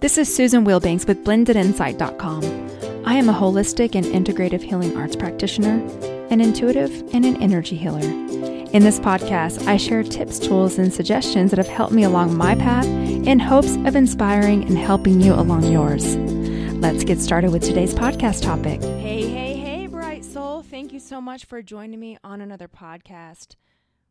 [0.00, 3.04] This is Susan Wilbanks with blendedinsight.com.
[3.06, 5.82] I am a holistic and integrative healing arts practitioner,
[6.30, 8.00] an intuitive, and an energy healer.
[8.00, 12.54] In this podcast, I share tips, tools, and suggestions that have helped me along my
[12.54, 16.16] path in hopes of inspiring and helping you along yours.
[16.16, 18.82] Let's get started with today's podcast topic.
[18.82, 20.62] Hey, hey, hey, bright soul.
[20.62, 23.54] Thank you so much for joining me on another podcast.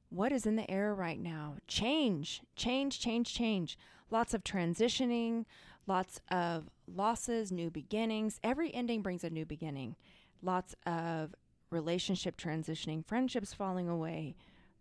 [0.09, 1.57] What is in the air right now?
[1.67, 3.77] Change, change, change, change
[4.13, 5.43] lots of transitioning,
[5.87, 8.39] lots of losses, new beginnings.
[8.43, 9.95] Every ending brings a new beginning.
[10.41, 11.33] Lots of
[11.71, 14.35] relationship transitioning, friendships falling away,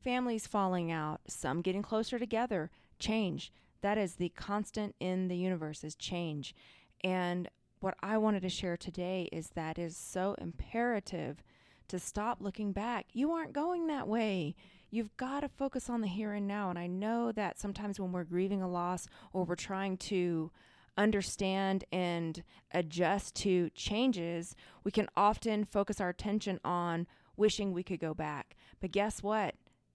[0.04, 3.50] families falling out, some getting closer together, change.
[3.80, 6.54] That is the constant in the universe is change.
[7.02, 7.48] And
[7.80, 11.42] what I wanted to share today is that is so imperative
[11.88, 13.06] to stop looking back.
[13.12, 14.54] You aren't going that way.
[14.94, 16.68] You've got to focus on the here and now.
[16.68, 20.50] And I know that sometimes when we're grieving a loss or we're trying to
[20.98, 22.42] understand and
[22.72, 27.06] adjust to changes, we can often focus our attention on
[27.38, 28.54] wishing we could go back.
[28.80, 29.54] But guess what?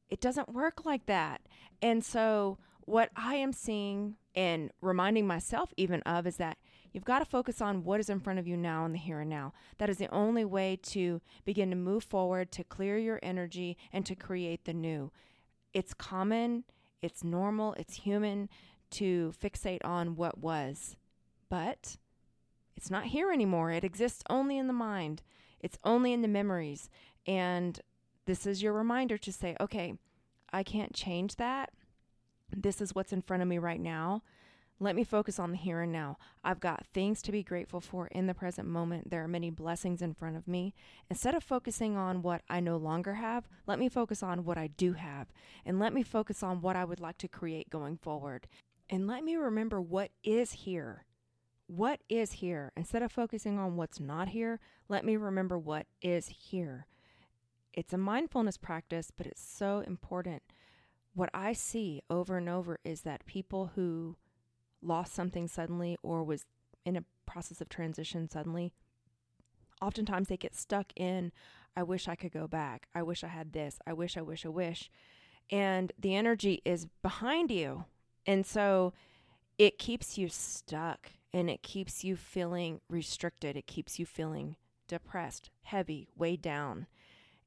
[0.09, 1.41] It doesn't work like that.
[1.79, 6.57] And so, what I am seeing and reminding myself even of is that
[6.97, 9.19] You've got to focus on what is in front of you now in the here
[9.19, 9.53] and now.
[9.77, 14.03] That is the only way to begin to move forward, to clear your energy, and
[14.07, 15.11] to create the new.
[15.75, 16.63] It's common,
[17.03, 18.49] it's normal, it's human
[18.93, 20.95] to fixate on what was,
[21.49, 21.97] but
[22.75, 23.69] it's not here anymore.
[23.69, 25.21] It exists only in the mind,
[25.59, 26.89] it's only in the memories.
[27.27, 27.79] And
[28.25, 29.93] this is your reminder to say, okay,
[30.51, 31.69] I can't change that.
[32.49, 34.23] This is what's in front of me right now.
[34.79, 36.17] Let me focus on the here and now.
[36.43, 39.09] I've got things to be grateful for in the present moment.
[39.09, 40.75] There are many blessings in front of me.
[41.09, 44.67] Instead of focusing on what I no longer have, let me focus on what I
[44.67, 45.29] do have.
[45.65, 48.47] And let me focus on what I would like to create going forward.
[48.87, 51.05] And let me remember what is here.
[51.65, 52.71] What is here?
[52.77, 56.85] Instead of focusing on what's not here, let me remember what is here.
[57.73, 60.43] It's a mindfulness practice, but it's so important.
[61.15, 64.17] What I see over and over is that people who
[64.81, 66.45] lost something suddenly or was
[66.85, 68.73] in a process of transition suddenly,
[69.81, 71.31] oftentimes they get stuck in,
[71.75, 72.87] I wish I could go back.
[72.95, 73.77] I wish I had this.
[73.85, 74.89] I wish, I wish, I wish.
[75.51, 77.85] And the energy is behind you.
[78.25, 78.93] And so
[79.57, 83.55] it keeps you stuck and it keeps you feeling restricted.
[83.55, 84.55] It keeps you feeling
[84.87, 86.87] depressed, heavy, weighed down.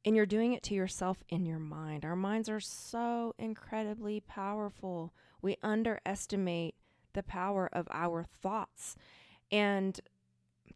[0.04, 2.04] And you're doing it to yourself in your mind.
[2.04, 5.12] Our minds are so incredibly powerful.
[5.42, 6.74] We underestimate
[7.12, 8.97] the power of our thoughts.
[9.50, 10.00] And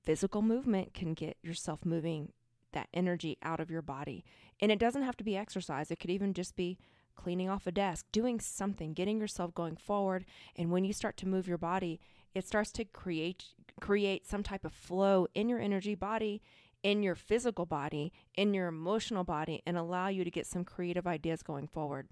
[0.02, 2.32] physical movement can get yourself moving
[2.72, 4.24] that energy out of your body.
[4.60, 6.78] And it doesn't have to be exercise, it could even just be
[7.16, 10.24] cleaning off a desk, doing something, getting yourself going forward.
[10.56, 12.00] And when you start to move your body,
[12.34, 13.44] it starts to create
[13.80, 16.40] create some type of flow in your energy body,
[16.82, 21.06] in your physical body, in your emotional body and allow you to get some creative
[21.06, 22.08] ideas going forward.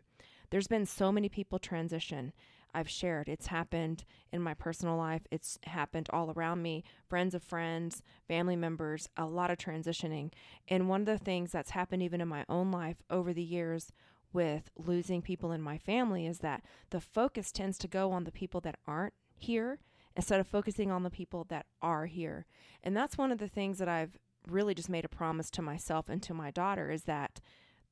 [0.52, 2.34] There's been so many people transition.
[2.74, 3.26] I've shared.
[3.26, 8.54] It's happened in my personal life, it's happened all around me, friends of friends, family
[8.54, 10.30] members, a lot of transitioning.
[10.68, 13.92] And one of the things that's happened even in my own life over the years
[14.34, 18.30] with losing people in my family is that the focus tends to go on the
[18.30, 19.78] people that aren't here
[20.14, 22.44] instead of focusing on the people that are here.
[22.82, 26.10] And that's one of the things that I've really just made a promise to myself
[26.10, 27.40] and to my daughter is that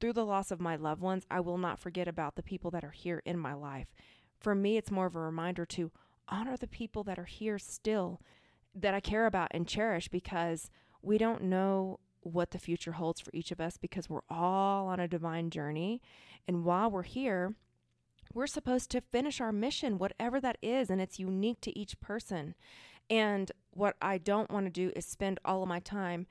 [0.01, 2.85] through the loss of my loved ones, I will not forget about the people that
[2.85, 3.93] are here in my life
[4.41, 5.93] for me, it's more of a reminder to
[6.29, 8.21] honor the people that are here still
[8.75, 10.71] that I care about and cherish because
[11.03, 15.01] we don't know what the future holds for each of us because we're all on
[15.01, 16.01] a divine journey.
[16.47, 17.55] And while we're here,
[18.33, 22.55] we're supposed to finish our mission, whatever that is, and it's unique to each person.
[23.09, 26.27] And what I don't want to do is spend all of my time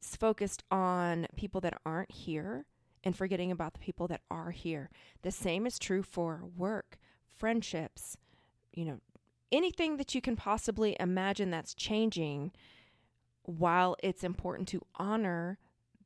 [0.00, 2.64] focused on people that aren't here
[3.06, 4.90] and forgetting about the people that are here.
[5.22, 6.98] The same is true for work
[7.30, 8.16] friendships,
[8.72, 8.98] you know,
[9.52, 12.50] anything that you can possibly imagine that's changing
[13.44, 15.58] while it's important to honor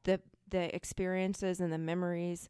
[0.04, 2.48] the the experiences and the memories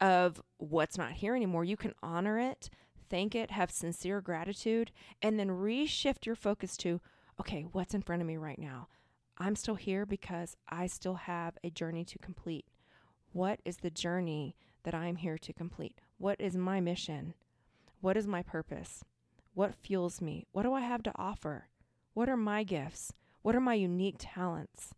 [0.00, 1.64] of what's not here anymore.
[1.64, 2.70] You can honor it
[3.10, 4.92] thank it have sincere gratitude
[5.22, 7.00] and then reshift your focus to
[7.40, 8.86] okay what's in front of me right now?
[9.38, 12.66] I'm still here because i still have a journey to complete
[13.38, 17.34] what is the journey that i'm here to complete what is my mission
[18.00, 19.04] what is my purpose?
[19.54, 20.46] What fuels me?
[20.52, 21.68] What do I have to offer?
[22.14, 23.12] What are my gifts?
[23.42, 24.94] What are my unique talents?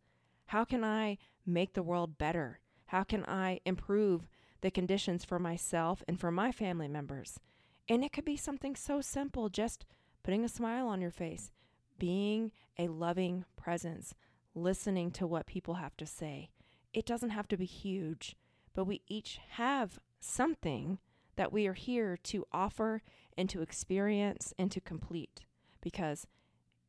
[0.46, 1.16] How can I
[1.46, 2.60] make the world better?
[2.86, 4.28] How can I improve
[4.60, 7.40] the conditions for myself and for my family members?
[7.88, 9.86] And it could be something so simple, just
[10.22, 11.50] putting a smile on your face,
[11.98, 14.14] being a loving presence,
[14.54, 16.50] listening to what people have to say.
[16.92, 18.36] It doesn't have to be huge,
[18.74, 20.98] but we each have something
[21.36, 23.02] that we are here to offer
[23.36, 25.40] and to experience and to complete.
[25.80, 26.26] Because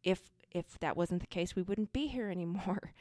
[0.04, 2.94] if if that wasn't the case, we wouldn't be here anymore.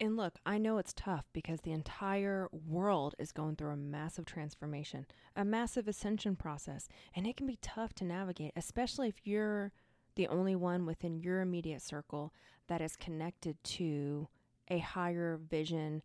[0.00, 4.24] And look, I know it's tough because the entire world is going through a massive
[4.24, 5.06] transformation,
[5.36, 9.70] a massive ascension process, and it can be tough to navigate, especially if you're
[10.16, 12.32] the only one within your immediate circle
[12.66, 14.28] that is connected to
[14.68, 16.02] a higher vision,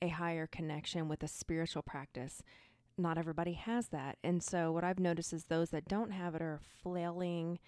[0.00, 2.42] a higher connection with a spiritual practice.
[2.98, 4.18] Not everybody has that.
[4.22, 7.58] And so, what I've noticed is those that don't have it are flailing.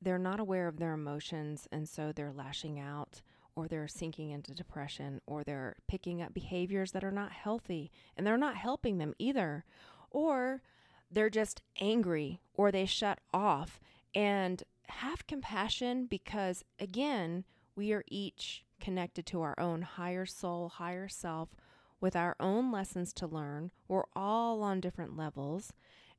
[0.00, 3.22] They're not aware of their emotions, and so they're lashing out
[3.54, 8.26] or they're sinking into depression, or they're picking up behaviors that are not healthy and
[8.26, 9.64] they're not helping them either.
[10.10, 10.62] Or
[11.10, 13.78] they're just angry or they shut off.
[14.14, 21.08] And have compassion because, again, we are each connected to our own higher soul, higher
[21.08, 21.56] self,
[22.00, 23.70] with our own lessons to learn.
[23.88, 25.72] We're all on different levels.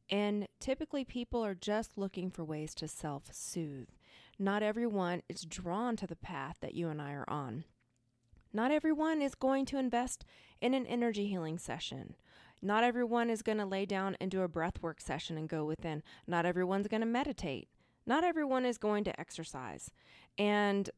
[0.10, 3.90] And typically, people are just looking for ways to self soothe.
[4.40, 7.66] Not everyone is drawn to the path that you and I are on.
[8.52, 10.26] Not everyone is going to invest
[10.62, 12.16] in an energy healing session.
[12.62, 16.02] Not everyone is going to lay down and do a breathwork session and go within.
[16.26, 17.68] Not everyone's going to meditate.
[18.06, 19.92] Not everyone is going to exercise.
[20.38, 20.90] And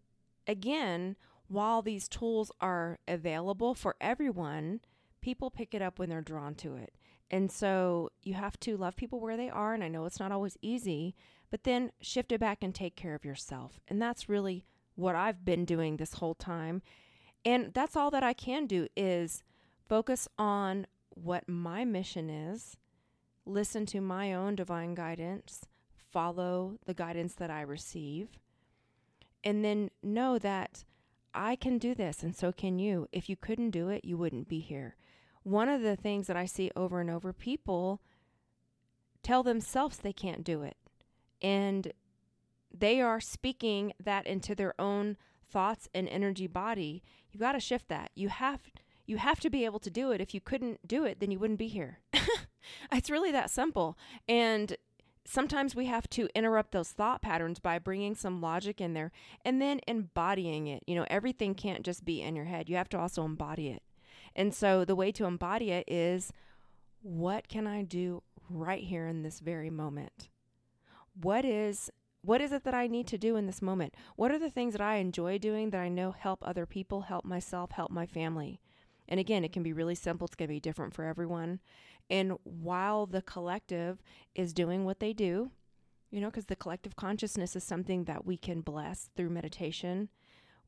[0.47, 1.15] again,
[1.47, 4.81] while these tools are available for everyone,
[5.21, 6.93] people pick it up when they're drawn to it.
[7.31, 9.73] And so you have to love people where they are.
[9.73, 11.15] And I know it's not always easy,
[11.49, 13.79] but then shift it back and take care of yourself.
[13.87, 14.65] And that's really
[14.95, 16.81] what I've been doing this whole time.
[17.43, 19.43] And that's all that I can do is
[19.87, 22.77] focus on what my mission is,
[23.45, 25.65] listen to my own divine guidance,
[26.11, 28.29] follow the guidance that I receive,
[29.43, 30.83] and then know that
[31.35, 33.07] I can do this and so can you.
[33.11, 34.95] If you couldn't do it, you wouldn't be here.
[35.43, 38.01] One of the things that I see over and over people
[39.21, 40.77] tell themselves they can't do it.
[41.41, 41.93] And
[42.73, 45.17] they are speaking that into their own
[45.49, 47.03] thoughts and energy body.
[47.31, 48.11] You got to shift that.
[48.15, 48.61] You have
[49.07, 50.21] you have to be able to do it.
[50.21, 51.99] If you couldn't do it, then you wouldn't be here.
[52.91, 53.97] it's really that simple.
[54.27, 54.75] And
[55.25, 59.11] sometimes we have to interrupt those thought patterns by bringing some logic in there
[59.43, 60.83] and then embodying it.
[60.87, 62.69] You know, everything can't just be in your head.
[62.69, 63.83] You have to also embody it.
[64.35, 66.31] And so the way to embody it is
[67.01, 70.29] what can I do right here in this very moment?
[71.21, 71.89] What is
[72.21, 73.93] what is it that I need to do in this moment?
[74.15, 77.23] What are the things that I enjoy doing that I know help other people, help
[77.23, 78.59] myself, help my family?
[79.07, 80.25] And again, it can be really simple.
[80.25, 81.59] It's going to be different for everyone.
[82.09, 84.01] And while the collective
[84.33, 85.51] is doing what they do,
[86.11, 90.09] you know, because the collective consciousness is something that we can bless through meditation,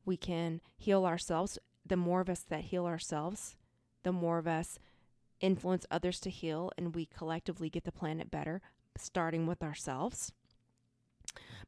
[0.04, 3.56] we can heal ourselves the more of us that heal ourselves,
[4.02, 4.78] the more of us
[5.40, 8.60] influence others to heal, and we collectively get the planet better,
[8.96, 10.32] starting with ourselves.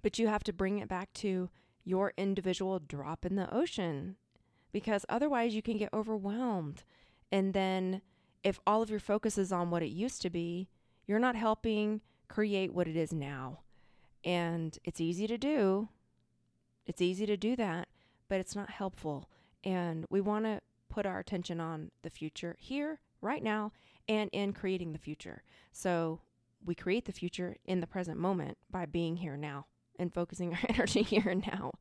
[0.02, 1.48] But you have to bring it back to
[1.84, 4.16] your individual drop in the ocean
[4.72, 6.82] because otherwise you can get overwhelmed.
[7.32, 8.02] And then,
[8.42, 10.68] if all of your focus is on what it used to be,
[11.06, 13.60] you're not helping create what it is now.
[14.24, 15.88] And it's easy to do.
[16.86, 17.88] It's easy to do that,
[18.28, 19.28] but it's not helpful.
[19.64, 23.72] And we want to put our attention on the future here, right now,
[24.08, 25.42] and in creating the future.
[25.72, 26.20] So
[26.64, 29.66] we create the future in the present moment by being here now
[29.98, 31.72] and focusing our energy here and now.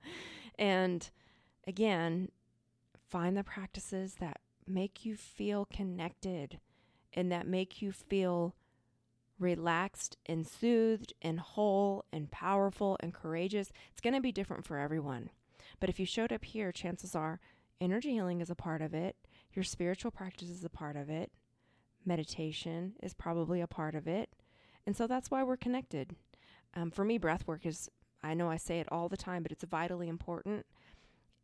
[0.58, 1.10] And
[1.68, 2.30] again,
[3.10, 6.60] find the practices that make you feel connected
[7.14, 8.56] and that make you feel
[9.40, 13.72] relaxed and soothed and whole and powerful and courageous.
[13.92, 15.30] It's going to be different for everyone.
[15.80, 17.40] But if you showed up here, chances are
[17.82, 19.16] energy healing is a part of it,
[19.54, 21.32] your spiritual practice is a part of it,
[22.06, 24.30] meditation is probably a part of it.
[24.86, 26.16] And so that's why we're connected.
[26.76, 27.90] Um, for me, breath work is,
[28.22, 30.66] I know I say it all the time, but it's vitally important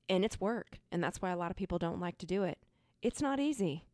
[0.10, 0.80] and it's work.
[0.92, 2.60] And that's why a lot of people don't like to do it.
[3.02, 3.86] It's not easy,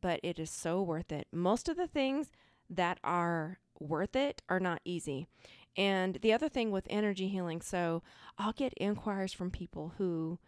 [0.00, 1.26] but it is so worth it.
[1.32, 2.30] Most of the things
[2.68, 5.26] that are worth it are not easy.
[5.76, 8.02] And the other thing with energy healing, so
[8.38, 10.38] I'll get inquiries from people who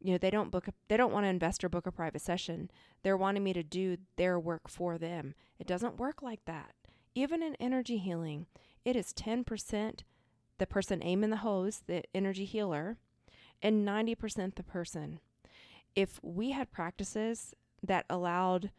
[0.00, 2.70] you know they don't book they don't want to invest or book a private session
[3.02, 6.72] they're wanting me to do their work for them it doesn't work like that
[7.14, 8.46] even in energy healing
[8.84, 10.00] it is 10%
[10.58, 12.96] the person aiming the hose the energy healer
[13.62, 15.20] and 90% the person.
[15.94, 18.70] If we had practices that allowed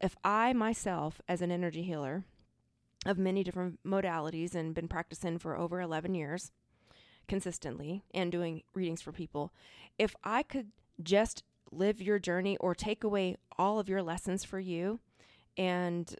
[0.00, 2.24] if i myself as an energy healer
[3.06, 6.50] of many different modalities and been practicing for over 11 years
[7.28, 9.52] consistently and doing readings for people,
[9.98, 14.60] if I could just live your journey or take away all of your lessons for
[14.60, 15.00] you
[15.56, 16.16] and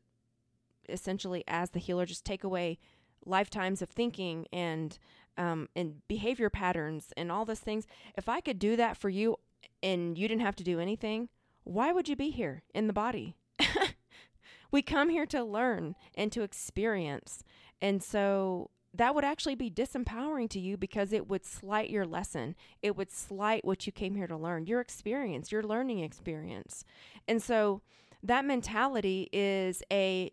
[0.88, 2.78] essentially as the healer just take away
[3.24, 4.98] lifetimes of thinking and
[5.38, 7.86] um, and behavior patterns and all those things
[8.16, 9.36] if i could do that for you
[9.82, 11.28] and you didn't have to do anything
[11.64, 13.36] why would you be here in the body
[14.70, 17.42] we come here to learn and to experience
[17.80, 22.54] and so that would actually be disempowering to you because it would slight your lesson.
[22.82, 26.84] It would slight what you came here to learn, your experience, your learning experience.
[27.26, 27.80] And so
[28.22, 30.30] that mentality is a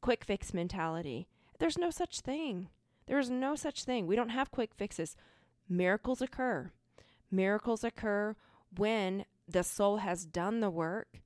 [0.00, 1.28] quick fix mentality.
[1.58, 2.68] There's no such thing.
[3.06, 4.06] There is no such thing.
[4.06, 5.16] We don't have quick fixes.
[5.68, 6.72] Miracles occur.
[7.30, 8.36] Miracles occur
[8.76, 11.20] when the soul has done the work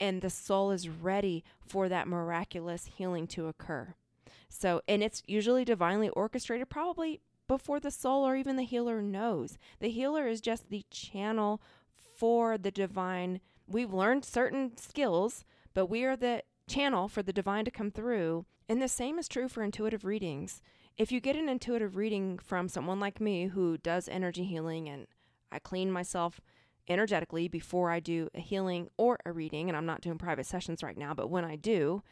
[0.00, 3.94] and the soul is ready for that miraculous healing to occur.
[4.48, 9.58] So, and it's usually divinely orchestrated, probably before the soul or even the healer knows.
[9.80, 11.60] The healer is just the channel
[12.16, 13.40] for the divine.
[13.66, 18.46] We've learned certain skills, but we are the channel for the divine to come through.
[18.68, 20.62] And the same is true for intuitive readings.
[20.96, 25.06] If you get an intuitive reading from someone like me who does energy healing and
[25.50, 26.40] I clean myself
[26.88, 30.82] energetically before I do a healing or a reading, and I'm not doing private sessions
[30.82, 32.02] right now, but when I do,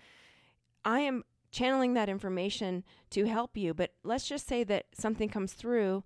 [0.84, 3.74] I am channeling that information to help you.
[3.74, 6.02] But let's just say that something comes through,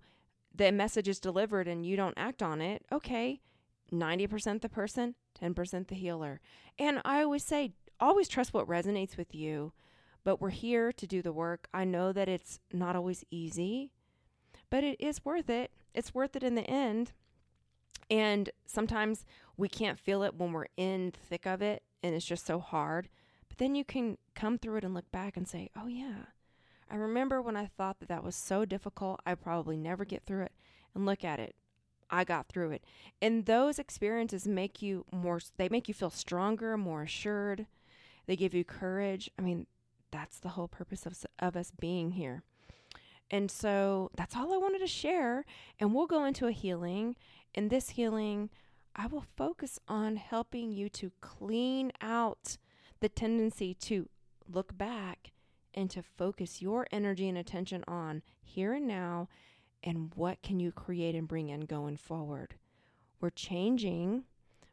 [0.53, 2.85] the message is delivered, and you don't act on it.
[2.91, 3.41] Okay,
[3.91, 6.41] 90% the person, 10% the healer.
[6.77, 9.71] And I always say, always trust what resonates with you.
[10.27, 11.69] But we're here to do the work.
[11.73, 13.91] I know that it's not always easy,
[14.69, 15.71] but it is worth it.
[15.93, 17.13] It's worth it in the end.
[18.09, 19.23] And sometimes
[19.55, 22.59] we can't feel it when we're in the thick of it and it's just so
[22.59, 23.07] hard.
[23.47, 26.25] But then you can come through it and look back and say, oh, yeah,
[26.91, 30.43] I remember when I thought that that was so difficult, I probably never get through
[30.43, 30.51] it.
[30.93, 31.55] And look at it.
[32.09, 32.83] I got through it.
[33.21, 37.65] And those experiences make you more, they make you feel stronger, more assured.
[38.25, 39.31] They give you courage.
[39.39, 39.67] I mean,
[40.11, 42.43] that's the whole purpose of, of us being here.
[43.29, 45.45] And so that's all I wanted to share.
[45.79, 47.15] And we'll go into a healing.
[47.53, 48.49] In this healing,
[48.95, 52.57] I will focus on helping you to clean out
[52.99, 54.09] the tendency to
[54.49, 55.31] look back
[55.73, 59.27] and to focus your energy and attention on here and now
[59.83, 62.55] and what can you create and bring in going forward.
[63.21, 64.23] We're changing,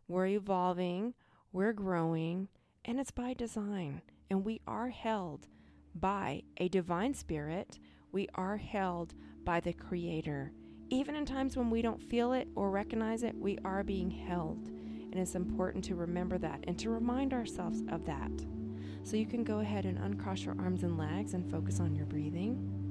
[0.08, 1.14] we're evolving,
[1.52, 2.48] we're growing,
[2.84, 4.02] and it's by design.
[4.34, 5.46] And we are held
[5.94, 7.78] by a divine spirit,
[8.10, 9.14] we are held
[9.44, 10.50] by the Creator.
[10.90, 14.66] Even in times when we don't feel it or recognize it, we are being held.
[14.66, 18.32] And it's important to remember that and to remind ourselves of that.
[19.04, 22.06] So you can go ahead and uncross your arms and legs and focus on your
[22.06, 22.83] breathing.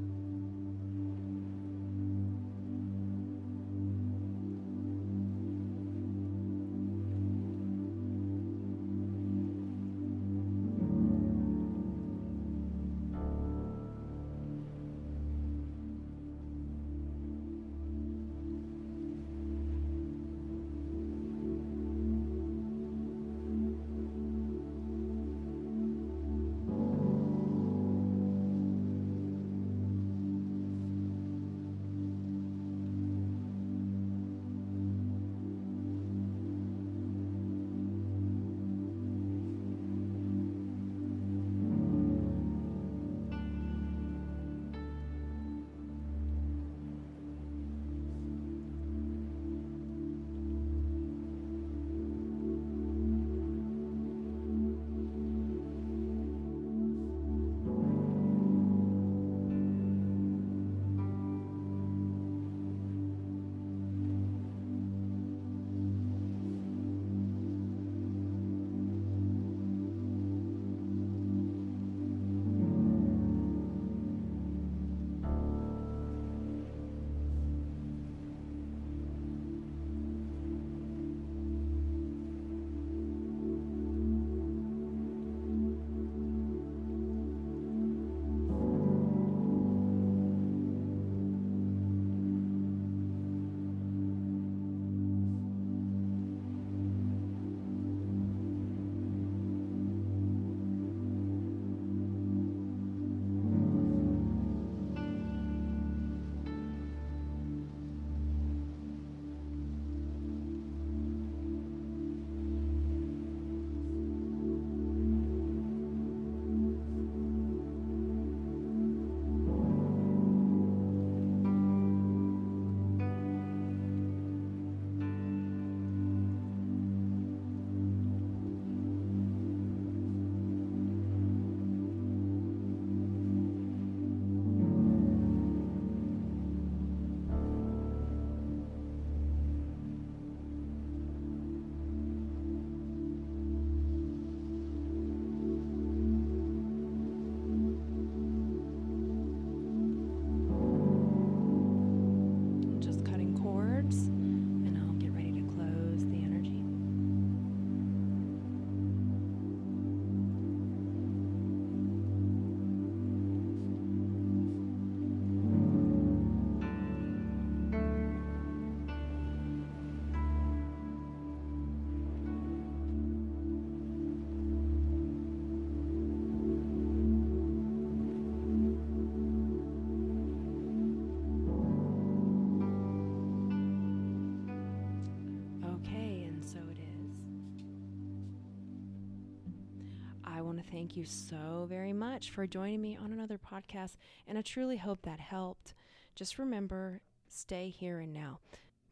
[190.44, 193.98] Want to thank you so very much for joining me on another podcast,
[194.28, 195.74] and I truly hope that helped.
[196.16, 198.40] Just remember, stay here and now.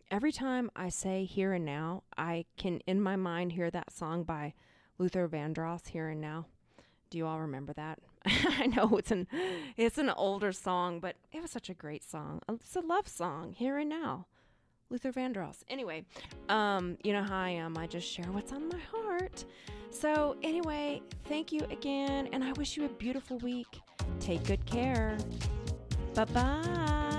[0.09, 4.23] Every time I say here and now, I can in my mind hear that song
[4.23, 4.53] by
[4.97, 6.47] Luther Vandross, Here and Now.
[7.09, 7.99] Do you all remember that?
[8.25, 9.27] I know it's an
[9.77, 12.41] it's an older song, but it was such a great song.
[12.49, 14.27] It's a love song, Here and Now.
[14.89, 15.63] Luther Vandross.
[15.69, 16.03] Anyway,
[16.49, 17.77] um, you know how I am.
[17.77, 18.79] I just share what's on my
[19.21, 19.45] heart.
[19.89, 23.81] So, anyway, thank you again, and I wish you a beautiful week.
[24.19, 25.17] Take good care.
[26.15, 27.10] Bye bye.